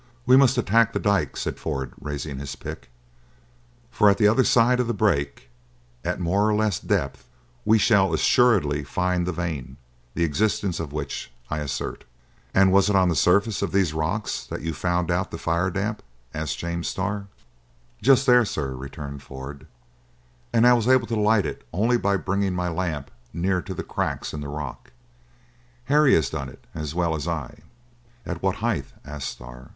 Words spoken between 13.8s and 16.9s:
rocks that you found out the fire damp?" asked James